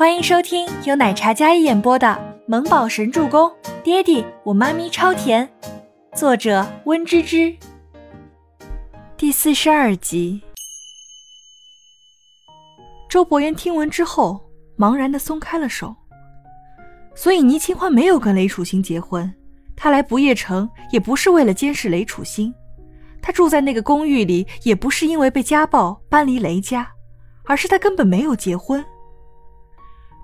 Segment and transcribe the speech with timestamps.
[0.00, 2.06] 欢迎收听由奶茶加一演播的
[2.46, 3.46] 《萌宝神助攻》，
[3.82, 5.46] 爹地我妈咪超甜，
[6.14, 7.54] 作者温芝芝。
[9.18, 10.40] 第四十二集。
[13.10, 14.40] 周伯言听闻之后，
[14.78, 15.94] 茫然的松开了手。
[17.14, 19.30] 所以倪清欢没有跟雷楚星结婚，
[19.76, 22.54] 他来不夜城也不是为了监视雷楚星，
[23.20, 26.90] 他住在那个公寓里也不是因为被家暴搬离雷家，
[27.44, 28.82] 而是他根本没有结婚。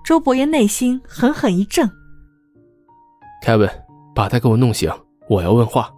[0.07, 1.85] 周伯言内心狠狠一震。
[3.41, 3.69] 凯文，
[4.15, 4.89] 把他给我弄醒，
[5.27, 5.93] 我要问话。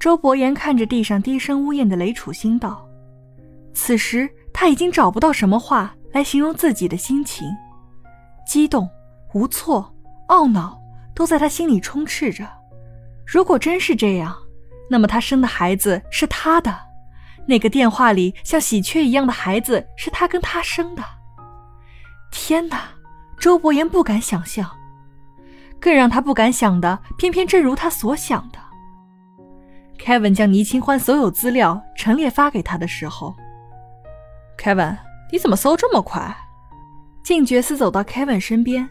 [0.00, 2.84] 周伯言看着地上低声呜咽的雷楚星道
[3.72, 7.46] ：“此时他已经找不到什么话来形容自己的心情，
[8.44, 8.90] 激动、
[9.34, 9.94] 无措、
[10.26, 10.76] 懊恼
[11.14, 12.44] 都在他心里充斥着。
[13.24, 14.36] 如果真是这样，
[14.90, 16.76] 那么他生的孩子是他的，
[17.46, 21.04] 那个电话里像喜鹊一样的孩子是他跟他生的。”
[22.30, 22.90] 天哪，
[23.38, 24.70] 周伯言不敢想象，
[25.80, 28.58] 更让他不敢想的，偏偏正如他所想的。
[29.98, 33.34] Kevin 将倪清欢所有资料陈列发给他的时候
[34.58, 34.96] ，Kevin，
[35.30, 36.34] 你怎么搜这么快？
[37.22, 38.88] 静觉斯走到 Kevin 身边，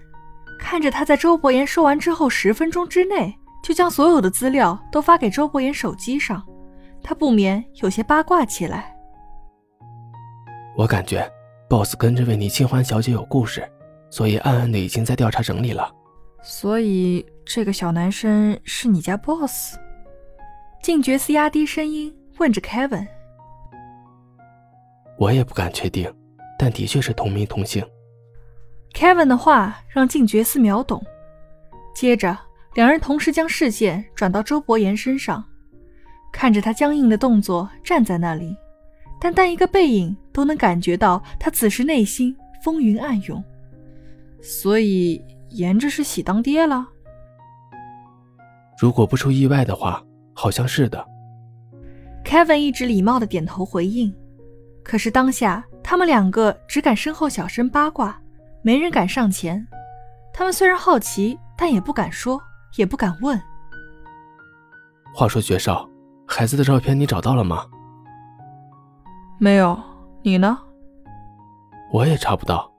[0.59, 6.45] 看着他在周伯言说完之后十分钟之内就将所有的资料都发给周伯言手机上，
[7.03, 8.95] 他不免有些八卦起来。
[10.77, 11.29] 我感觉。
[11.69, 13.63] Boss 跟这位倪清欢小姐有故事，
[14.09, 15.87] 所以暗暗的已经在调查整理了。
[16.41, 19.77] 所以这个小男生是你家 boss？
[20.81, 23.05] 静觉斯压低声音问着 Kevin。
[25.19, 26.11] 我也不敢确定，
[26.57, 27.85] 但的确是同名同姓。
[28.95, 31.03] Kevin 的话让静觉斯秒懂，
[31.93, 32.35] 接着
[32.73, 35.43] 两人同时将视线转到周伯言身上，
[36.31, 38.57] 看着他僵硬的动作站在那里。
[39.19, 43.43] 单单一个背影都能感觉到他此时内心风云暗涌，
[44.41, 46.87] 所以言这是喜当爹了。
[48.79, 50.01] 如果不出意外的话，
[50.33, 51.05] 好像是的。
[52.23, 54.13] Kevin 一直礼貌的点头回应，
[54.83, 58.21] 可是当下他们两个只敢身后小声八卦，
[58.61, 59.67] 没人敢上前。
[60.33, 62.41] 他们虽然好奇，但也不敢说，
[62.77, 63.37] 也不敢问。
[65.13, 65.89] 话说爵少，
[66.25, 67.65] 孩子的照片你找到了吗？
[69.41, 69.81] 没有，
[70.21, 70.59] 你呢？
[71.93, 72.69] 我也查不到。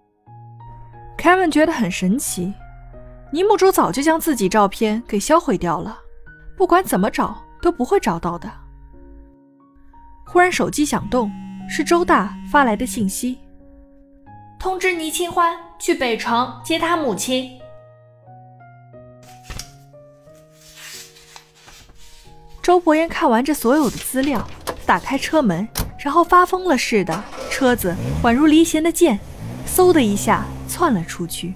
[1.17, 2.53] Kevin 觉得很神奇，
[3.33, 5.99] 尼木珠早就将自己照片给销毁掉了，
[6.59, 8.51] 不管怎么找都不会找到的。
[10.27, 11.33] 忽然手机响动，
[11.67, 13.39] 是周大发来的信息：
[14.59, 17.59] 通知倪清欢去北城接他母亲。
[22.63, 24.47] 周伯言看完这所有的资料，
[24.85, 25.67] 打开车门。
[26.03, 29.19] 然后发疯了似的，车子宛如离弦的箭，
[29.67, 31.55] 嗖的一下窜了出去。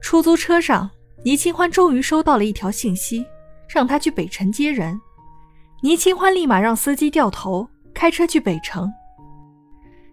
[0.00, 0.90] 出租车上，
[1.22, 3.24] 倪清欢终于收到了一条信息，
[3.68, 4.98] 让他去北城接人。
[5.82, 8.90] 倪清欢立马让司机掉头开车去北城。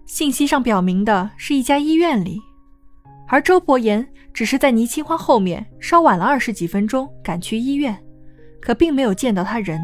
[0.05, 2.39] 信息上表明的是一家医院里，
[3.27, 7.97] 而周伯言只是在倪清欢后面稍晚了二十几分钟赶去医院，
[8.61, 9.81] 可并没有见到他人。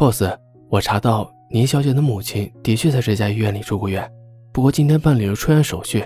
[0.00, 0.24] boss，
[0.70, 4.10] 我查到倪小姐的母亲的确在这家医院里住过院，
[4.50, 6.02] 不过今天办理了出院手续，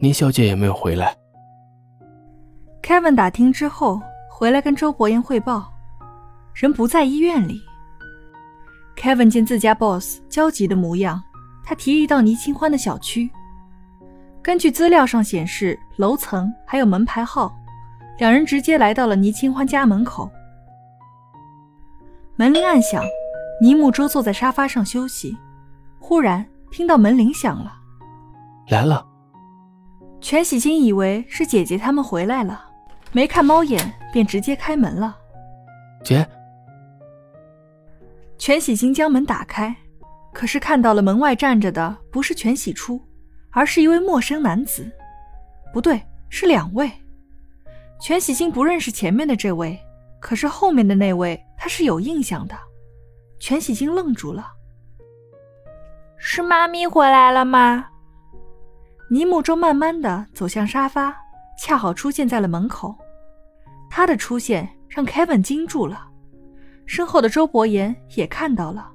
[0.00, 1.16] 倪小姐也没有回来。
[2.82, 5.72] Kevin 打听之后回来跟周伯言汇报，
[6.54, 7.60] 人不在医院里。
[8.96, 11.22] Kevin 见自家 boss 焦急的模样，
[11.64, 13.30] 他提议到倪清欢的小区。
[14.42, 17.56] 根据资料上显示，楼层还有门牌号，
[18.18, 20.28] 两人直接来到了倪清欢家门口。
[22.34, 23.04] 门铃按响。
[23.60, 25.36] 倪木舟坐在沙发上休息，
[25.98, 27.72] 忽然听到门铃响了，
[28.68, 29.06] 来了。
[30.20, 32.64] 全喜金以为是姐姐他们回来了，
[33.12, 35.16] 没看猫眼便直接开门了。
[36.04, 36.26] 姐。
[38.38, 39.74] 全喜金将门打开，
[40.34, 43.00] 可是看到了门外站着的不是全喜初，
[43.50, 44.90] 而是一位陌生男子。
[45.72, 46.90] 不对，是两位。
[48.00, 49.78] 全喜金不认识前面的这位，
[50.20, 52.54] 可是后面的那位他是有印象的。
[53.38, 54.46] 全喜清愣住了，
[56.16, 57.88] 是妈咪回来了吗？
[59.10, 61.14] 尼木舟慢慢的走向沙发，
[61.58, 62.96] 恰好出现在了门口。
[63.90, 66.08] 他的出现让 Kevin 惊住了，
[66.86, 68.90] 身后的周伯言也看到了，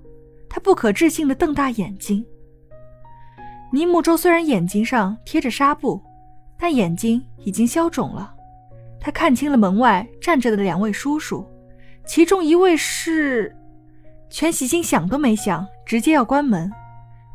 [0.49, 2.25] 他不可置信的瞪大眼睛。
[3.71, 6.01] 尼木舟虽然眼睛上贴着纱布，
[6.59, 8.33] 但眼睛已经消肿了。
[8.99, 11.47] 他看清了门外站着的两位叔叔，
[12.05, 13.55] 其中一位是。
[14.31, 16.71] 全喜心想都没想，直接要关门，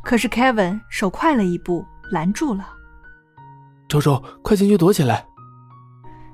[0.03, 2.67] 可是 Kevin 手快了一步，拦住了。
[3.87, 5.23] 周周，快进去躲起来！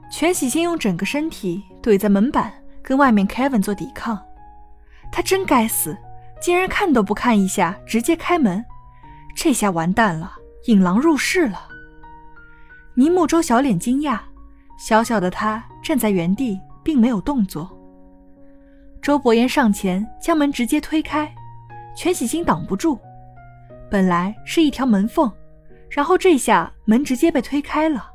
[0.10, 2.52] 全喜心用整个身体怼在门板，
[2.82, 4.18] 跟外面 Kevin 做抵抗。
[5.12, 5.98] 他真该死，
[6.42, 8.64] 竟然看都不看一下，直接开门。
[9.36, 10.32] 这下完蛋了，
[10.68, 11.68] 引狼入室了。
[12.96, 14.18] 尼木舟小脸惊讶，
[14.80, 17.78] 小小的他站在原地，并没有动作。
[19.04, 21.30] 周伯言上前将门直接推开，
[21.94, 22.98] 全喜星挡不住。
[23.92, 25.30] 本来是一条门缝，
[25.90, 28.10] 然后这下门直接被推开了。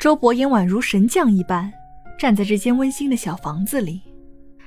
[0.00, 1.72] 周伯言宛如神将一般，
[2.18, 4.02] 站在这间温馨的小房子里，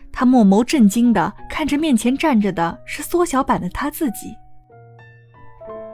[0.10, 4.34] 他目眸震惊地看着面前站着的是缩小版的他自己。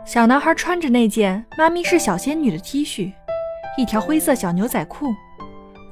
[0.05, 3.11] 小男孩穿着那件“妈咪是小仙女”的 T 恤。
[3.75, 5.07] 一条灰色小牛仔裤，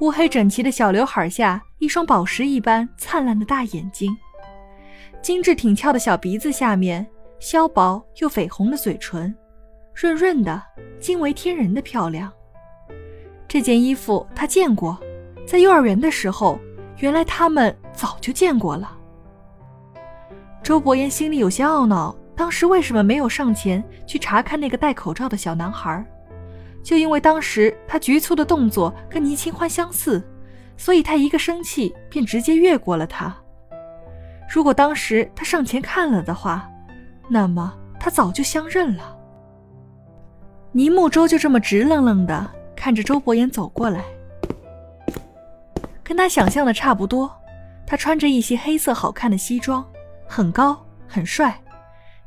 [0.00, 4.10] 乌黑整齐的小刘海下，一双宝石一般灿烂的大眼睛，
[5.20, 7.06] 精致挺翘的小鼻子下面，
[7.38, 9.34] 削薄又绯红的嘴唇，
[9.94, 10.62] 润润的，
[10.98, 12.32] 惊为天人的漂亮。
[13.46, 14.98] 这件衣服他见过，
[15.46, 16.58] 在幼儿园的时候，
[16.96, 18.96] 原来他们早就见过了。
[20.62, 26.02] 周伯言心里有些懊恼，当时为什么没有上前去查看那个戴口罩的小男孩？
[26.82, 30.22] 就因为当时他局促的动作跟倪清欢相似，
[30.76, 33.36] 所以他一个生气便直接越过了他。
[34.52, 36.68] 如果当时他上前看了的话，
[37.28, 39.16] 那么他早就相认了。
[40.72, 44.04] 倪木舟就这么直愣愣的看着周伯言走过来，
[46.02, 47.30] 跟他想象的差不多。
[47.86, 49.84] 他穿着一袭黑色好看的西装，
[50.28, 51.60] 很高很帅，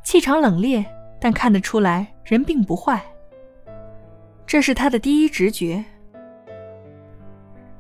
[0.04, 0.86] 气场冷冽，
[1.22, 3.02] 但看得出来人并不坏。
[4.46, 5.84] 这是他的第一直觉。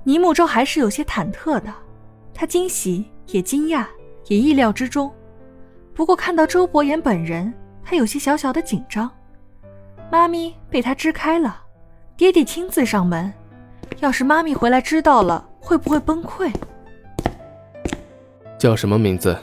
[0.04, 1.74] 倪木舟还是有些忐忑的，
[2.33, 3.86] 他惊喜，也惊讶，
[4.27, 5.12] 也意料之中。
[5.94, 9.10] 不过看到周伯言本人，他有些小小的紧张。
[10.12, 11.62] 妈咪被他支开了，
[12.18, 13.31] 爹爹亲自上门，
[14.00, 16.51] 要是妈咪回来知道了，会不会崩溃？
[18.59, 19.38] 叫什么名字？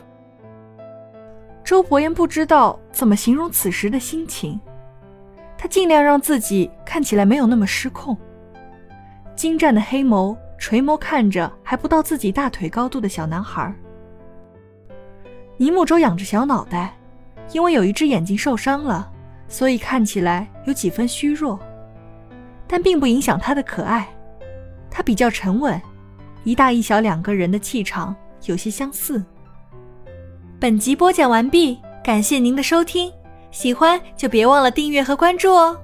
[1.64, 4.61] 周伯言不知道怎么形容此时的心情。
[5.62, 8.17] 他尽量让自己看起来没有那么失控，
[9.37, 13.71] 精湛的黑眸垂眸看着还不到自己大腿高度的小男孩。
[15.59, 16.97] 尼木舟仰着小脑袋，
[17.53, 19.12] 因为有一只眼睛受伤了，
[19.49, 21.61] 所以看起来有几分虚弱，
[22.67, 24.09] 但并不影响他的可爱。
[24.91, 25.79] 他比较沉稳，
[26.43, 28.17] 一大一小两个人的气场
[28.47, 29.23] 有些相似。
[30.59, 33.12] 本集播讲完毕，感谢您的收听。
[33.50, 35.76] 喜欢就别忘了订阅和关注哦。